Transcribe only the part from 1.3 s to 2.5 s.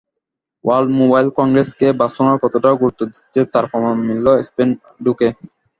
কংগ্রেসকে বার্সেলোনা